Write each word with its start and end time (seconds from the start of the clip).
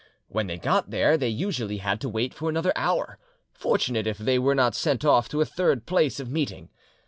When 0.29 0.47
they 0.47 0.57
got 0.57 0.89
there, 0.89 1.15
they 1.15 1.29
usually 1.29 1.77
had 1.77 2.01
to 2.01 2.09
wait 2.09 2.33
for 2.33 2.49
another 2.49 2.73
hour, 2.75 3.19
fortunate 3.53 4.07
if 4.07 4.17
they 4.17 4.39
were 4.39 4.55
not 4.55 4.73
sent 4.73 5.05
off 5.05 5.29
to 5.29 5.41
a 5.41 5.45
third 5.45 5.85
place 5.85 6.19
of 6.19 6.27
meeting. 6.27 6.69